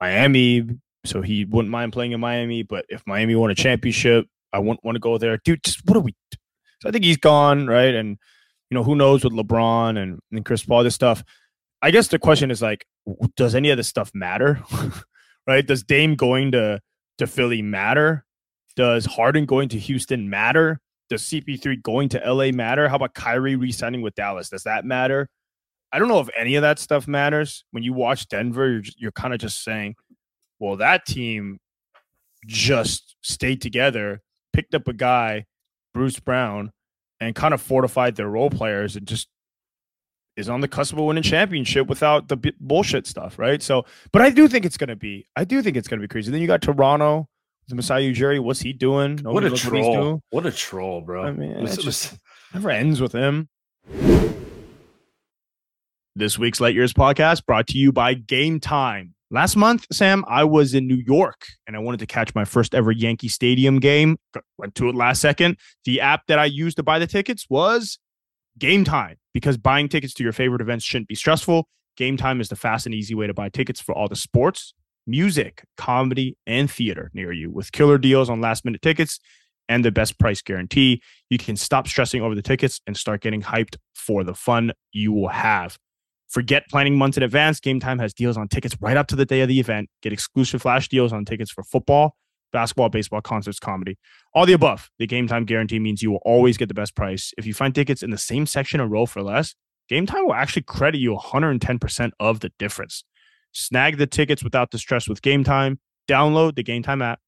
[0.00, 0.64] Miami,
[1.04, 2.62] so he wouldn't mind playing in Miami.
[2.62, 5.62] But if Miami won a championship, I wouldn't want to go there, dude.
[5.64, 6.14] Just what are we?
[6.80, 7.94] So I think he's gone, right?
[7.94, 8.18] And
[8.70, 11.24] you know, who knows with LeBron and, and Chris Paul, this stuff.
[11.80, 12.84] I guess the question is like,
[13.36, 14.60] does any of this stuff matter?
[15.46, 15.66] right?
[15.66, 16.80] Does Dame going to
[17.18, 18.24] to Philly matter?
[18.76, 20.80] Does Harden going to Houston matter?
[21.08, 22.88] Does CP3 going to LA matter?
[22.88, 24.50] How about Kyrie re-signing with Dallas?
[24.50, 25.28] Does that matter?
[25.92, 27.64] I don't know if any of that stuff matters.
[27.70, 29.96] When you watch Denver, you're, you're kind of just saying,
[30.58, 31.58] well, that team
[32.46, 34.20] just stayed together,
[34.52, 35.46] picked up a guy,
[35.94, 36.72] Bruce Brown,
[37.20, 39.28] and kind of fortified their role players and just
[40.38, 43.60] is on the cusp of winning championship without the b- bullshit stuff, right?
[43.62, 46.04] So, but I do think it's going to be, I do think it's going to
[46.04, 46.30] be crazy.
[46.30, 47.28] Then you got Toronto,
[47.66, 48.40] the Masai Ujiri.
[48.40, 49.18] What's he doing?
[49.18, 49.94] What a troll!
[50.02, 50.22] doing.
[50.30, 51.24] What a troll, bro.
[51.24, 52.16] I mean, This- just-
[52.54, 53.48] Never ends with him.
[56.16, 59.14] This week's Light Years podcast brought to you by Game Time.
[59.30, 62.74] Last month, Sam, I was in New York and I wanted to catch my first
[62.74, 64.16] ever Yankee Stadium game.
[64.56, 65.58] Went to it last second.
[65.84, 67.98] The app that I used to buy the tickets was
[68.58, 71.68] Game Time because buying tickets to your favorite events shouldn't be stressful.
[71.96, 74.74] Game Time is the fast and easy way to buy tickets for all the sports,
[75.06, 79.18] music, comedy, and theater near you with killer deals on last minute tickets
[79.68, 81.02] and the best price guarantee.
[81.30, 85.12] You can stop stressing over the tickets and start getting hyped for the fun you
[85.12, 85.78] will have.
[86.28, 87.58] Forget planning months in advance.
[87.58, 89.88] Game Time has deals on tickets right up to the day of the event.
[90.02, 92.16] Get exclusive flash deals on tickets for football,
[92.52, 93.98] basketball, baseball, concerts, comedy,
[94.34, 94.90] all the above.
[94.98, 97.32] The Game Time guarantee means you will always get the best price.
[97.38, 99.54] If you find tickets in the same section or row for less,
[99.88, 103.04] Game Time will actually credit you 110% of the difference.
[103.52, 105.80] Snag the tickets without the stress with Game Time.
[106.08, 107.20] Download the Game Time app,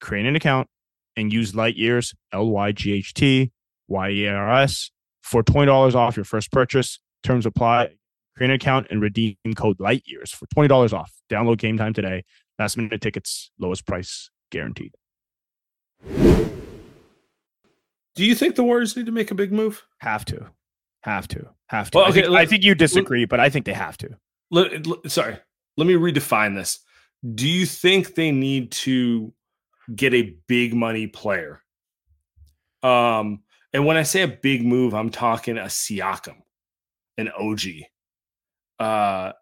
[0.00, 0.68] create an account,
[1.16, 3.52] and use Light Years, L Y G H T
[3.88, 4.90] Y E R S,
[5.22, 6.98] for $20 off your first purchase.
[7.22, 7.90] Terms apply.
[8.36, 11.12] Create an account and redeem code Light Years for $20 off.
[11.30, 12.24] Download game time today.
[12.58, 14.94] Last minute tickets, lowest price guaranteed.
[18.14, 19.84] Do you think the Warriors need to make a big move?
[19.98, 20.46] Have to.
[21.02, 21.48] Have to.
[21.66, 21.98] Have to.
[21.98, 24.10] Well, I, okay, think, let- I think you disagree, but I think they have to.
[24.50, 25.36] Let, let- sorry,
[25.76, 26.78] let me redefine this.
[27.34, 29.32] Do you think they need to
[29.94, 31.62] get a big money player?
[32.82, 36.36] Um, and when I say a big move, I'm talking a Siakam,
[37.18, 37.60] an OG.
[38.78, 39.32] Uh,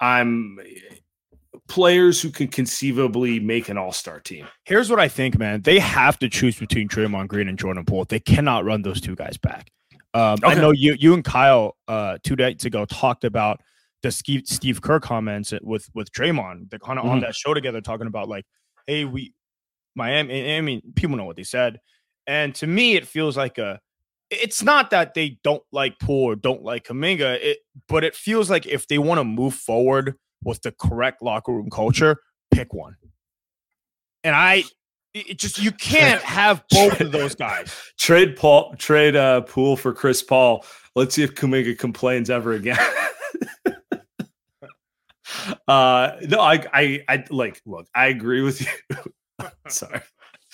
[0.00, 0.58] I'm
[1.68, 4.46] players who can conceivably make an All Star team.
[4.64, 5.62] Here's what I think, man.
[5.62, 8.04] They have to choose between Draymond Green and Jordan Poole.
[8.04, 9.70] They cannot run those two guys back.
[10.14, 13.60] Um, I know you, you and Kyle uh, two days ago talked about
[14.02, 16.70] the Steve, Steve Kerr comments with with Draymond.
[16.70, 17.22] They're kind of on Mhm.
[17.22, 18.44] that show together, talking about like,
[18.86, 19.34] hey, we
[19.94, 20.56] Miami.
[20.56, 21.80] I mean, people know what they said,
[22.26, 23.80] and to me, it feels like a.
[24.30, 28.50] It's not that they don't like Poole or don't like Kuminga, it, but it feels
[28.50, 32.18] like if they want to move forward with the correct locker room culture,
[32.50, 32.96] pick one.
[34.24, 34.64] And I,
[35.14, 37.74] it it just you can't have both of those guys.
[37.98, 40.64] Trade Paul, trade uh, Poole for Chris Paul.
[40.94, 42.78] Let's see if Kuminga complains ever again.
[45.68, 47.60] uh, no, I, I, I like.
[47.66, 49.46] Look, I agree with you.
[49.68, 50.00] Sorry,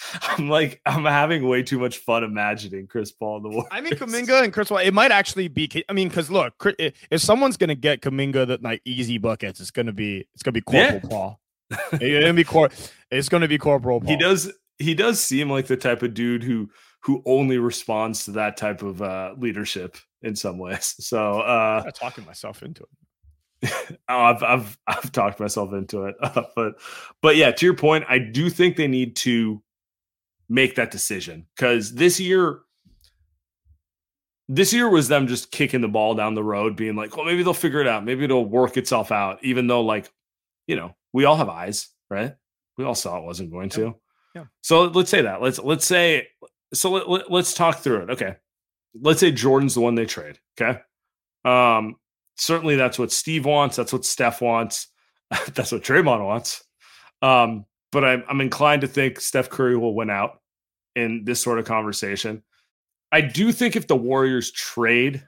[0.23, 3.69] I'm like I'm having way too much fun imagining Chris Paul in the Warriors.
[3.71, 5.71] I mean, Kuminga and Chris Paul, it might actually be.
[5.89, 9.93] I mean, because look, if someone's gonna get Kuminga that like easy buckets, it's gonna
[9.93, 11.09] be it's gonna be Corporal Yeah.
[11.09, 11.41] Paul.
[11.93, 12.71] It's gonna be cor-
[13.11, 14.11] It's gonna be Corporal Paul.
[14.11, 14.53] He does.
[14.79, 16.69] He does seem like the type of dude who
[17.05, 20.95] who only responds to that type of uh, leadership in some ways.
[21.01, 22.89] So uh, I'm talking myself into it.
[24.09, 26.17] Oh, I've I've I've talked myself into it,
[26.57, 26.75] but
[27.23, 29.63] but yeah, to your point, I do think they need to
[30.53, 32.61] make that decision because this year,
[34.49, 37.43] this year was them just kicking the ball down the road, being like, well, maybe
[37.43, 40.13] they'll figure it out, maybe it'll work itself out, even though like,
[40.67, 42.35] you know, we all have eyes, right?
[42.77, 43.95] We all saw it wasn't going to.
[44.35, 44.45] Yeah.
[44.61, 45.41] So let's say that.
[45.41, 46.29] Let's let's say
[46.73, 46.91] so.
[46.91, 48.11] Let, let, let's talk through it.
[48.11, 48.37] Okay.
[48.99, 50.39] Let's say Jordan's the one they trade.
[50.61, 50.81] Okay.
[51.45, 51.97] Um,
[52.37, 53.77] certainly that's what Steve wants.
[53.77, 54.89] That's what Steph wants.
[55.55, 56.63] that's what Draymond wants.
[57.21, 60.42] Um, but I'm, I'm inclined to think Steph Curry will win out
[60.95, 62.43] in this sort of conversation.
[63.11, 65.27] I do think if the Warriors trade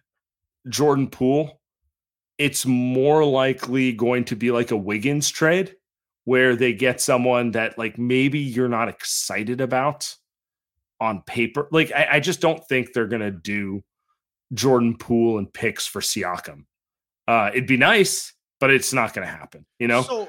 [0.69, 1.61] Jordan Poole,
[2.39, 5.77] it's more likely going to be like a Wiggins trade
[6.25, 10.17] where they get someone that like maybe you're not excited about
[11.01, 11.69] on paper.
[11.71, 13.85] Like I, I just don't think they're gonna do
[14.53, 16.65] Jordan Poole and picks for Siakam.
[17.29, 19.67] Uh, it'd be nice, but it's not to happen.
[19.79, 20.29] You know, So,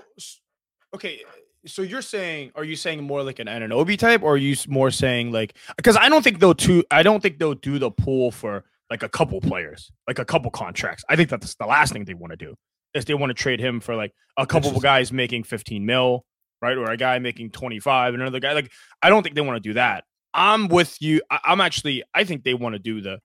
[0.94, 1.24] okay.
[1.68, 4.92] So you're saying, are you saying more like an Anunoby type, or are you more
[4.92, 5.56] saying like?
[5.78, 6.84] Because I don't think they'll two.
[6.92, 10.52] I don't think they'll do the Poole for like a couple players, like a couple
[10.52, 11.04] contracts.
[11.10, 12.56] I think that's the last thing they want to do
[12.94, 16.26] is they want to trade him for like a couple of guys making 15 mil,
[16.62, 18.54] right, or a guy making 25, and another guy.
[18.54, 20.04] Like I don't think they want to do that.
[20.34, 21.22] I'm with you.
[21.30, 22.04] I, I'm actually.
[22.14, 23.20] I think they want to do the.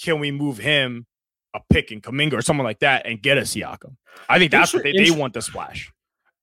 [0.00, 1.06] Can we move him?
[1.54, 3.96] A pick in Kuminga or someone like that and get a Siakam.
[4.28, 5.90] I think that's what they, they want the splash.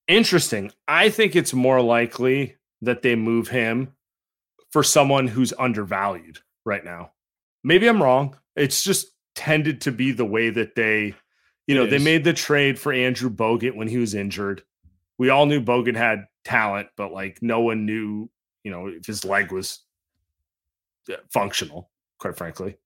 [0.08, 0.72] Interesting.
[0.88, 3.94] I think it's more likely that they move him
[4.72, 7.12] for someone who's undervalued right now.
[7.64, 8.38] Maybe I'm wrong.
[8.56, 11.16] It's just tended to be the way that they,
[11.68, 14.64] you know, they made the trade for Andrew Bogut when he was injured.
[15.18, 18.30] We all knew Bogut had talent, but like no one knew,
[18.64, 19.80] you know, if his leg was
[21.12, 21.90] uh, functional,
[22.20, 22.78] quite frankly.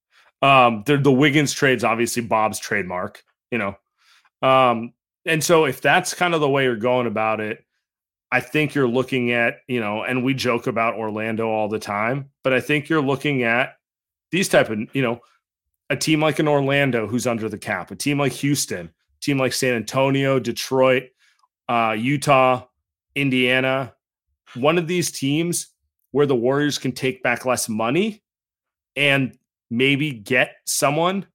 [0.42, 3.78] Um, the, the Wiggins trade's obviously Bob's trademark, you know.
[4.42, 4.94] Um,
[5.28, 7.64] and so if that's kind of the way you're going about it,
[8.32, 12.30] I think you're looking at, you know, and we joke about Orlando all the time,
[12.44, 13.78] but I think you're looking at
[14.32, 15.22] these type of, you know,
[15.90, 18.90] a team like an Orlando who's under the cap, a team like Houston,
[19.22, 21.04] team like San Antonio, Detroit,
[21.70, 22.66] uh, Utah,
[23.16, 23.94] Indiana,
[24.56, 25.68] one of these teams
[26.12, 28.22] where the Warriors can take back less money
[28.96, 29.38] and
[29.70, 31.26] maybe get someone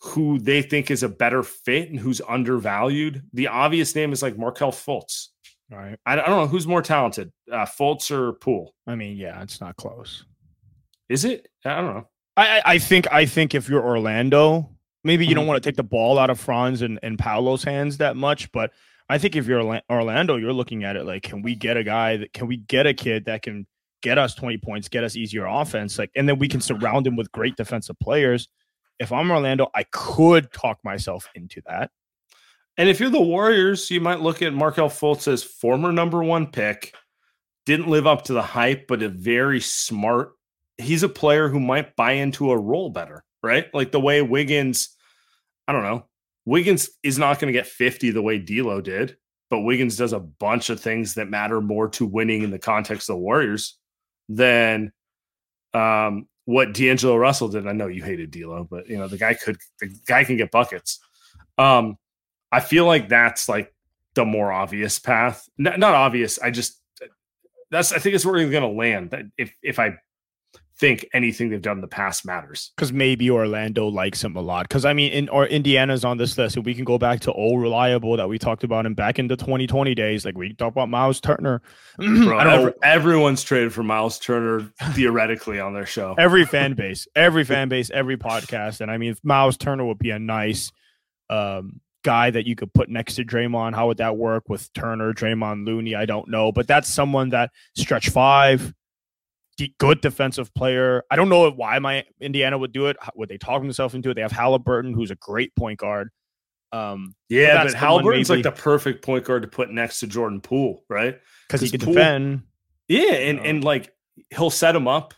[0.00, 3.22] who they think is a better fit and who's undervalued.
[3.32, 5.28] The obvious name is like Markelle Fultz.
[5.70, 5.96] Right.
[6.06, 8.74] I, I don't know who's more talented, uh, Fultz or Poole.
[8.86, 10.24] I mean, yeah, it's not close.
[11.08, 11.48] Is it?
[11.64, 12.08] I don't know.
[12.36, 14.70] I, I- think I think if you're Orlando,
[15.02, 15.48] maybe you don't Mhm.
[15.48, 18.72] want to take the ball out of Franz and, and Paolo's hands that much, but
[19.08, 22.16] I think if you're Orlando, you're looking at it like, can we get a guy
[22.18, 23.66] that can we get a kid that can
[24.02, 27.16] get us 20 points, get us easier offense, like, and then we can surround him
[27.16, 28.48] with great defensive players.
[28.98, 31.90] If I'm Orlando, I could talk myself into that.
[32.78, 36.46] And if you're the Warriors, you might look at Markelle Fultz as former number one
[36.46, 36.94] pick,
[37.64, 40.32] didn't live up to the hype, but a very smart.
[40.78, 43.72] He's a player who might buy into a role better, right?
[43.72, 44.94] Like the way Wiggins,
[45.66, 46.06] I don't know.
[46.44, 49.16] Wiggins is not going to get 50 the way D'Lo did,
[49.50, 53.08] but Wiggins does a bunch of things that matter more to winning in the context
[53.08, 53.78] of the Warriors
[54.28, 54.92] than
[55.72, 57.66] um, what D'Angelo Russell did.
[57.66, 60.50] I know you hated D'Lo, but you know the guy could the guy can get
[60.50, 61.00] buckets.
[61.58, 61.98] Um,
[62.50, 63.74] I feel like that's like
[64.14, 65.46] the more obvious path.
[65.58, 66.38] N- not obvious.
[66.38, 66.80] I just
[67.70, 69.30] that's I think it's where we're going to land.
[69.36, 69.98] If if I
[70.78, 72.72] think anything they've done in the past matters.
[72.76, 74.68] Because maybe Orlando likes him a lot.
[74.68, 77.32] Because I mean, in or Indiana's on this list, and we can go back to
[77.32, 80.24] old reliable that we talked about him back in the 2020 days.
[80.24, 81.62] Like we talked about Miles Turner.
[81.98, 82.72] Bro, I don't know.
[82.82, 86.14] Everyone's traded for Miles Turner theoretically on their show.
[86.18, 90.10] Every fan base, every fan base, every podcast, and I mean, Miles Turner would be
[90.10, 90.72] a nice
[91.30, 93.74] um, guy that you could put next to Draymond.
[93.74, 95.94] How would that work with Turner, Draymond, Looney?
[95.94, 98.74] I don't know, but that's someone that stretch five
[99.78, 101.02] good defensive player.
[101.10, 102.96] I don't know why my Indiana would do it.
[103.14, 104.14] Would they talk themselves into it?
[104.14, 106.10] They have Halliburton, who's a great point guard.
[106.72, 110.06] Um, yeah, but, but Halliburton's maybe, like the perfect point guard to put next to
[110.06, 111.18] Jordan Poole, right?
[111.46, 112.42] Because he can Poole, defend.
[112.88, 113.92] Yeah, and and like
[114.30, 115.14] he'll set him up,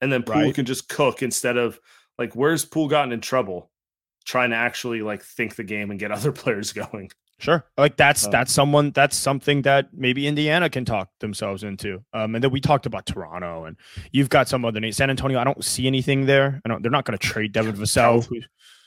[0.00, 0.54] and then Poole right.
[0.54, 1.78] can just cook instead of
[2.18, 3.70] like where's Poole gotten in trouble
[4.24, 7.10] trying to actually like think the game and get other players going.
[7.38, 7.64] Sure.
[7.76, 12.02] Like that's um, that's someone that's something that maybe Indiana can talk themselves into.
[12.14, 13.76] Um, and then we talked about Toronto and
[14.10, 14.96] you've got some other names.
[14.96, 16.62] San Antonio, I don't see anything there.
[16.64, 18.26] I don't they're not gonna trade Devin Vassell.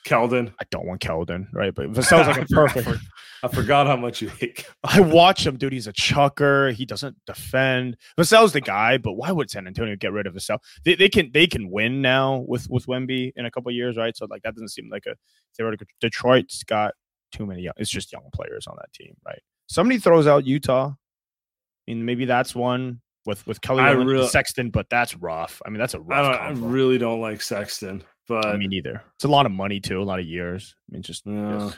[0.06, 0.54] Keldon.
[0.60, 1.74] I don't want Keldon, right?
[1.76, 3.02] But Vassell's like a perfect.
[3.44, 4.66] I forgot how much you hate.
[4.84, 5.72] I watch him, dude.
[5.72, 6.72] He's a chucker.
[6.72, 7.98] He doesn't defend.
[8.18, 10.60] Vassell's the guy, but why would San Antonio get rid of Vassell?
[10.84, 14.16] They, they can they can win now with with Wemby in a couple years, right?
[14.16, 15.16] So like that doesn't seem like a
[15.56, 15.88] theoretical.
[16.02, 16.94] Detroit's got
[17.32, 19.42] too many young, it's just young players on that team, right?
[19.68, 20.88] Somebody throws out Utah.
[20.88, 25.62] I mean, maybe that's one with with Kelly really, Sexton, but that's rough.
[25.66, 26.40] I mean, that's a rough.
[26.40, 29.04] I, I, really don't like Sexton, but I mean, neither.
[29.16, 30.76] It's a lot of money too, a lot of years.
[30.90, 31.56] I mean, just yeah.
[31.56, 31.76] Ugh,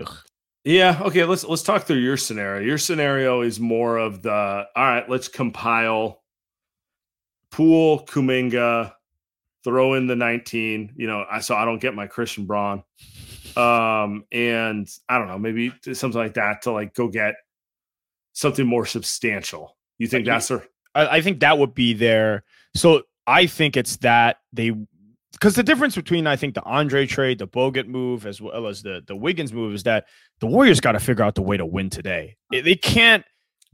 [0.00, 0.16] ugh.
[0.64, 1.00] Yeah.
[1.02, 1.24] Okay.
[1.24, 2.66] Let's let's talk through your scenario.
[2.66, 4.32] Your scenario is more of the
[4.76, 5.08] all right.
[5.08, 6.22] Let's compile
[7.50, 8.92] Poole Kuminga,
[9.64, 10.92] throw in the nineteen.
[10.96, 12.82] You know, I so I don't get my Christian Braun
[13.58, 17.34] um, and I don't know, maybe something like that to like go get
[18.32, 19.76] something more substantial.
[19.98, 20.64] You think that's their?
[20.94, 22.44] I, I think that would be there.
[22.74, 24.72] So I think it's that they
[25.32, 28.82] because the difference between I think the Andre trade, the Bogut move, as well as
[28.82, 30.06] the the Wiggins move, is that
[30.40, 32.36] the Warriors got to figure out the way to win today.
[32.50, 33.24] They can't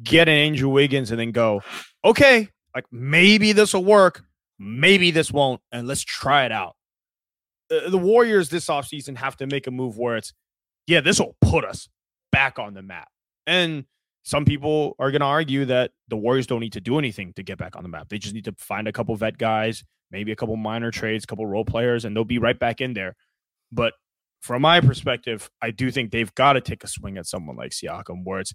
[0.03, 1.63] get an Andrew Wiggins and then go,
[2.05, 4.25] okay, like maybe this will work,
[4.59, 6.77] maybe this won't, and let's try it out.
[7.75, 10.33] Uh, the Warriors this offseason have to make a move where it's,
[10.87, 11.89] yeah, this will put us
[12.33, 13.09] back on the map.
[13.47, 13.85] And
[14.23, 17.43] some people are going to argue that the Warriors don't need to do anything to
[17.43, 18.09] get back on the map.
[18.09, 21.27] They just need to find a couple vet guys, maybe a couple minor trades, a
[21.27, 23.17] couple role players, and they'll be right back in there.
[23.71, 23.95] But
[24.41, 27.73] from my perspective, I do think they've got to take a swing at someone like
[27.73, 28.55] Siakam, where it's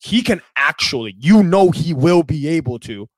[0.00, 3.08] he can actually, you know, he will be able to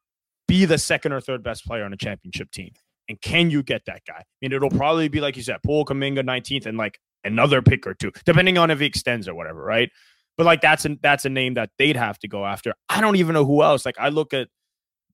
[0.49, 2.73] be the second or third best player on a championship team.
[3.11, 4.19] And can you get that guy?
[4.21, 7.85] I mean, it'll probably be like you said, Poole Kuminga 19th and like another pick
[7.85, 9.91] or two, depending on if he extends or whatever, right?
[10.39, 12.73] But like that's a that's a name that they'd have to go after.
[12.89, 13.85] I don't even know who else.
[13.85, 14.47] Like I look at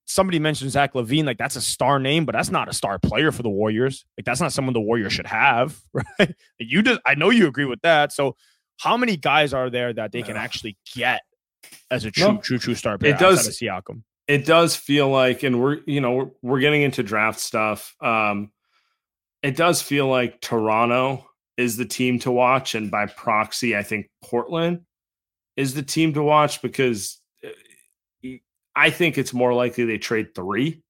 [0.04, 3.32] somebody mentioned Zach LaVine, like that's a star name, but that's not a star player
[3.32, 4.04] for the Warriors.
[4.18, 6.34] Like that's not someone the Warriors should have, right?
[6.58, 8.12] You just I know you agree with that.
[8.12, 8.36] So
[8.78, 11.22] how many guys are there that they can actually get
[11.90, 13.14] as a true, no, true, true star player?
[13.14, 13.48] It does.
[13.48, 14.02] Siakam?
[14.28, 17.94] It does feel like, and we're you know we're, we're getting into draft stuff.
[18.00, 18.50] Um,
[19.42, 24.10] it does feel like Toronto is the team to watch, and by proxy, I think
[24.24, 24.80] Portland
[25.56, 28.28] is the team to watch because uh,
[28.74, 30.82] I think it's more likely they trade three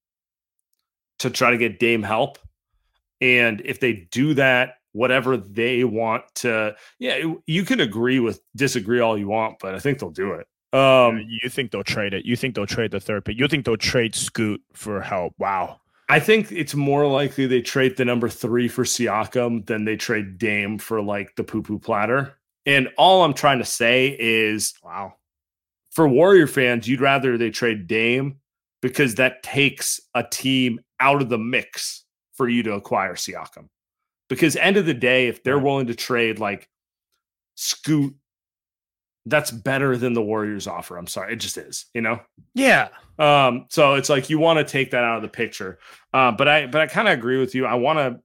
[1.19, 2.39] to try to get Dame help,
[3.21, 8.99] and if they do that, whatever they want to, yeah, you can agree with disagree
[8.99, 10.47] all you want, but I think they'll do it.
[10.73, 12.25] Um, you think they'll trade it?
[12.25, 13.39] You think they'll trade the third pick?
[13.39, 15.33] You think they'll trade Scoot for help?
[15.37, 15.79] Wow.
[16.09, 20.37] I think it's more likely they trade the number three for Siakam than they trade
[20.37, 22.33] Dame for like the poo poo platter.
[22.65, 25.15] And all I'm trying to say is, wow,
[25.91, 28.39] for Warrior fans, you'd rather they trade Dame
[28.81, 33.67] because that takes a team out of the mix for you to acquire Siakam.
[34.29, 36.69] Because end of the day, if they're willing to trade like
[37.55, 38.15] Scoot
[39.29, 40.97] that's better than the Warriors offer.
[40.97, 42.19] I'm sorry, it just is, you know.
[42.53, 42.89] Yeah.
[43.19, 43.65] Um.
[43.69, 45.79] So it's like you want to take that out of the picture.
[46.13, 47.65] Uh, but I but I kind of agree with you.
[47.65, 48.19] I want to.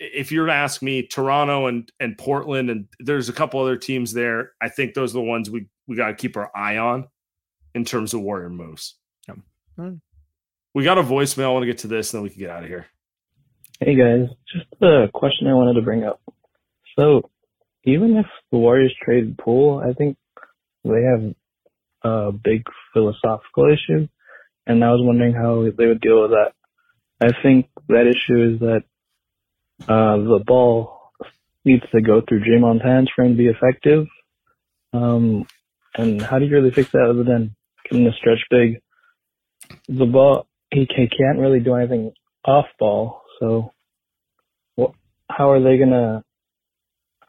[0.00, 3.76] If you were to ask me, Toronto and and Portland, and there's a couple other
[3.76, 4.52] teams there.
[4.60, 7.08] I think those are the ones we we got to keep our eye on
[7.74, 8.94] in terms of Warrior moves.
[10.74, 11.46] We got a voicemail.
[11.46, 12.86] I want to get to this, and then we can get out of here.
[13.80, 16.20] Hey guys, just a question I wanted to bring up.
[16.98, 17.30] So,
[17.84, 20.16] even if the Warriors trade Poole, I think
[20.84, 21.34] they have
[22.02, 22.62] a big
[22.92, 24.08] philosophical issue,
[24.66, 26.52] and I was wondering how they would deal with that.
[27.20, 28.82] I think that issue is that
[29.82, 31.12] uh, the ball
[31.64, 34.06] needs to go through Draymond's hands for him to be effective.
[34.92, 35.46] Um,
[35.96, 37.54] and how do you really fix that other than
[37.84, 38.80] getting the stretch big?
[39.88, 42.12] The ball, he, he can't really do anything
[42.44, 43.72] off ball, so
[44.76, 44.92] what,
[45.28, 46.24] how are they gonna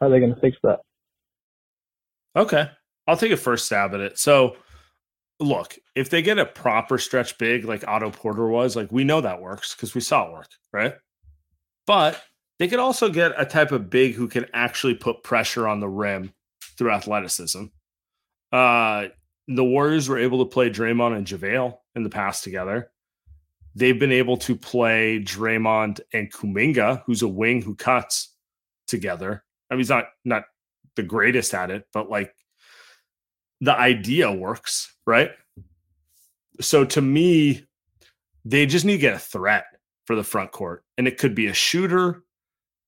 [0.00, 0.80] how are they gonna fix that?
[2.36, 2.68] Okay.
[3.06, 4.18] I'll take a first stab at it.
[4.18, 4.56] So,
[5.40, 9.20] look, if they get a proper stretch big like Otto Porter was, like we know
[9.20, 10.94] that works because we saw it work, right?
[11.86, 12.22] But
[12.58, 15.88] they could also get a type of big who can actually put pressure on the
[15.88, 16.32] rim
[16.76, 17.64] through athleticism.
[18.52, 19.06] Uh,
[19.48, 22.90] the Warriors were able to play Draymond and JaVale in the past together.
[23.74, 28.34] They've been able to play Draymond and Kuminga, who's a wing who cuts
[28.86, 29.42] together.
[29.70, 30.44] I mean, he's not not
[30.96, 32.34] the greatest at it, but like
[33.60, 35.30] the idea works, right?
[36.60, 37.64] So to me,
[38.44, 39.64] they just need to get a threat
[40.04, 40.84] for the front court.
[40.98, 42.22] And it could be a shooter,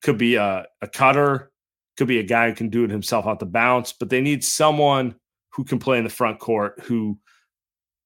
[0.03, 1.51] could be a, a cutter,
[1.97, 4.45] could be a guy who can do it himself out the bounce, but they need
[4.45, 5.15] someone
[5.53, 7.19] who can play in the front court who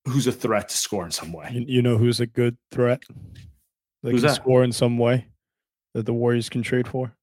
[0.05, 1.65] who's a threat to score in some way.
[1.67, 3.01] You, know who's a good threat?
[4.03, 4.35] That Who's can that?
[4.35, 5.27] score in some way
[5.93, 7.13] that the Warriors can trade for?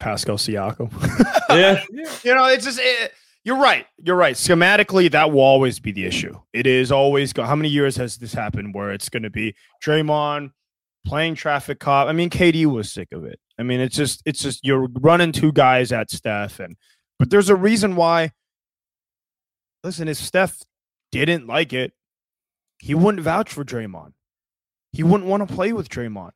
[0.00, 0.90] Pascal Siakam.
[1.50, 1.84] Yeah.
[2.24, 3.12] you know, it's just it,
[3.44, 3.86] you're right.
[4.02, 4.34] You're right.
[4.34, 6.36] Schematically, that will always be the issue.
[6.52, 7.44] It is always go.
[7.44, 10.50] How many years has this happened where it's going to be Draymond
[11.06, 12.08] playing traffic cop?
[12.08, 13.38] I mean, KD was sick of it.
[13.56, 16.76] I mean, it's just it's just you're running two guys at Steph, and
[17.20, 18.32] but there's a reason why.
[19.84, 20.62] Listen, if Steph
[21.12, 21.92] didn't like it,
[22.80, 24.14] he wouldn't vouch for Draymond.
[24.92, 26.30] He wouldn't want to play with Draymond.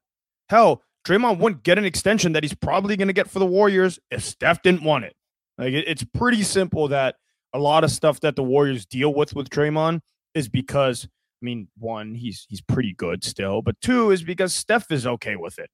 [0.48, 3.98] Hell, Draymond wouldn't get an extension that he's probably going to get for the Warriors
[4.10, 5.14] if Steph didn't want it.
[5.56, 7.16] Like it, it's pretty simple that
[7.54, 10.00] a lot of stuff that the Warriors deal with with Draymond
[10.34, 14.90] is because I mean, one, he's he's pretty good still, but two is because Steph
[14.90, 15.70] is okay with it,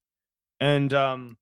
[0.61, 1.39] and um,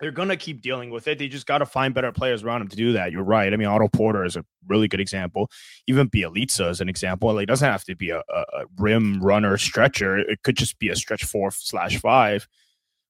[0.00, 1.18] they're gonna keep dealing with it.
[1.18, 3.12] They just got to find better players around him to do that.
[3.12, 3.52] You're right.
[3.52, 5.48] I mean, Otto Porter is a really good example.
[5.86, 7.32] Even Bjelica is an example.
[7.32, 10.18] Like, it doesn't have to be a, a, a rim runner stretcher.
[10.18, 12.48] It could just be a stretch four slash five.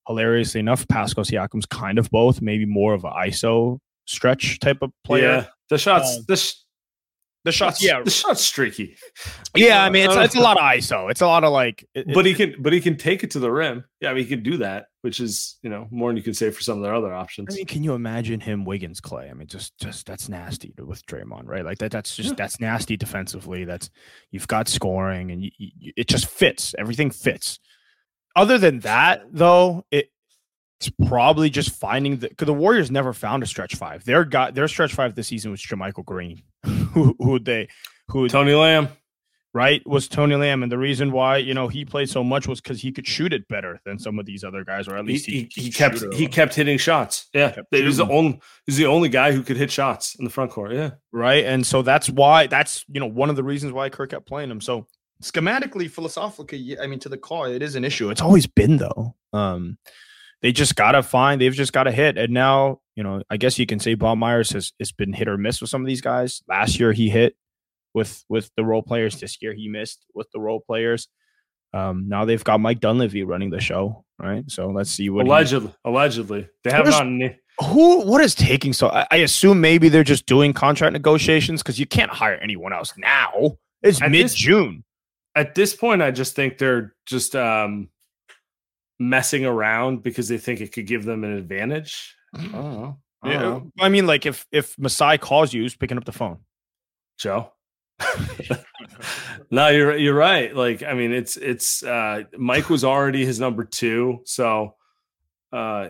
[0.07, 4.91] Hilariously enough, Pascal Siakam's kind of both, maybe more of an ISO stretch type of
[5.03, 5.27] player.
[5.27, 5.45] Yeah.
[5.69, 6.53] The shots, Um, the,
[7.45, 8.97] The shots, yeah, the shot's streaky.
[9.55, 9.83] yeah.
[9.83, 11.11] I mean, it's Uh, it's a lot of ISO.
[11.11, 13.39] It's a lot of like, it- but he can but he can take it to
[13.39, 13.83] the rim.
[14.01, 16.33] Yeah, I mean he can do that, which is, you know, more than you can
[16.33, 17.53] say for some of their other options.
[17.53, 19.29] I mean, can you imagine him Wiggins Clay?
[19.29, 21.63] I mean, just just that's nasty with Draymond, right?
[21.63, 21.91] Like that.
[21.91, 22.35] That's just Yeah.
[22.35, 23.63] that's nasty defensively.
[23.63, 23.91] That's
[24.31, 26.73] you've got scoring, and you, you, it just fits.
[26.79, 27.59] Everything fits.
[28.35, 30.09] Other than that, though, it
[30.79, 34.03] it's probably just finding the because the Warriors never found a stretch five.
[34.03, 37.69] Their got their stretch five this season was JaMychal Green, who who they
[38.09, 38.89] who Tony Lamb.
[39.53, 42.59] right was Tony Lamb, and the reason why you know he played so much was
[42.59, 45.27] because he could shoot it better than some of these other guys, or at least
[45.27, 47.29] he, he shoot kept he kept hitting shots.
[47.33, 47.55] Yeah.
[47.71, 50.51] He was the only he's the only guy who could hit shots in the front
[50.51, 50.73] court.
[50.73, 50.91] Yeah.
[51.13, 51.45] right?
[51.45, 54.51] And so that's why that's you know one of the reasons why Kirk kept playing
[54.51, 54.59] him.
[54.59, 54.87] So
[55.21, 58.09] schematically, philosophically, I mean, to the core, it is an issue.
[58.09, 59.15] It's always been though.
[59.33, 59.77] Um,
[60.41, 61.39] they just gotta find.
[61.41, 62.17] They've just gotta hit.
[62.17, 65.27] And now, you know, I guess you can say Bob Myers has it's been hit
[65.27, 66.41] or miss with some of these guys.
[66.47, 67.35] Last year he hit
[67.93, 69.19] with with the role players.
[69.19, 71.07] This year he missed with the role players.
[71.73, 74.49] Um, now they've got Mike Dunleavy running the show, right?
[74.49, 75.73] So let's see what he- allegedly.
[75.83, 76.47] allegedly.
[76.63, 77.05] They have not
[77.61, 81.79] who what is taking so I, I assume maybe they're just doing contract negotiations because
[81.79, 84.83] you can't hire anyone else now it's At mid-june
[85.35, 87.89] at this point, I just think they're just um
[88.99, 92.15] messing around because they think it could give them an advantage.
[92.33, 92.97] I don't know.
[93.21, 96.39] I Yeah, i mean like if if masai calls you who's picking up the phone
[97.17, 97.51] Joe.
[99.51, 100.55] no, you're you're right.
[100.55, 104.21] Like, I mean, it's it's uh Mike was already his number two.
[104.25, 104.75] So
[105.51, 105.89] uh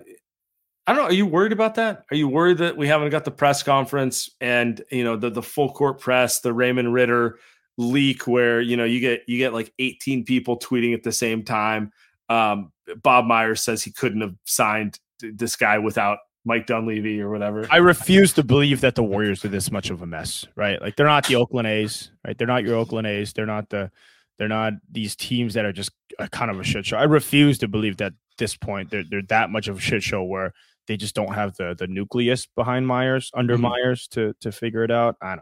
[0.87, 1.09] I don't know.
[1.09, 2.05] Are you worried about that?
[2.11, 5.41] Are you worried that we haven't got the press conference and you know the the
[5.41, 7.39] full court press, the Raymond Ritter
[7.77, 11.43] leak where you know you get you get like 18 people tweeting at the same
[11.43, 11.91] time.
[12.29, 12.71] Um
[13.03, 17.65] Bob Myers says he couldn't have signed this guy without Mike Dunleavy or whatever.
[17.71, 20.95] i refuse to believe that the warriors are this much of a mess right like
[20.95, 23.89] they're not the oakland a's right they're not your oakland a's they're not the
[24.37, 27.57] they're not these teams that are just a kind of a shit show i refuse
[27.57, 30.53] to believe that this point they're, they're that much of a shit show where
[30.87, 33.61] they just don't have the the nucleus behind myers under Mhm.
[33.61, 35.41] myers to to figure it out i don't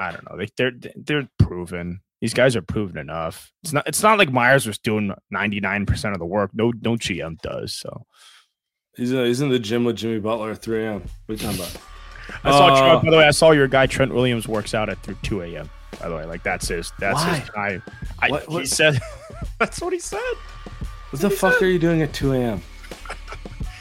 [0.00, 3.50] i don't know they, they're they're proven These guys are proven enough.
[3.62, 3.88] It's not.
[3.88, 6.50] It's not like Myers was doing ninety nine percent of the work.
[6.52, 7.72] No, no GM does.
[7.72, 8.04] So
[8.96, 11.00] He's, uh, he's in the gym with Jimmy Butler at 3 a.m.
[11.00, 11.76] What are you talking about?
[12.44, 12.66] I saw.
[12.66, 15.16] Uh, Trent, by the way, I saw your guy Trent Williams works out at through
[15.22, 15.70] two a.m.
[15.98, 16.92] By the way, like that's his.
[16.98, 17.34] That's Why?
[17.36, 17.82] his time.
[18.18, 19.00] I, What- He said.
[19.58, 20.34] that's what he said.
[21.10, 22.60] What the fuck are you doing at 2 a.m.?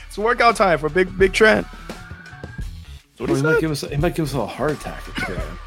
[0.08, 1.68] It's workout time for big big Trent.
[3.18, 5.34] What Well, he might give us, he might give us a heart attack at 2
[5.34, 5.60] a.m.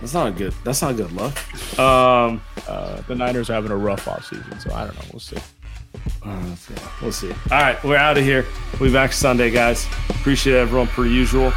[0.00, 0.54] That's not a good.
[0.64, 1.78] That's not a good look.
[1.78, 5.04] Um, Uh, the Niners are having a rough offseason, so I don't know.
[5.12, 5.36] We'll see.
[6.24, 6.54] uh,
[7.02, 7.30] we'll see.
[7.50, 8.46] All right, we're out of here.
[8.78, 9.86] We'll be back Sunday, guys.
[10.10, 11.52] Appreciate everyone per usual.